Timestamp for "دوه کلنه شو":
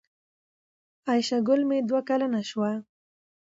1.87-2.61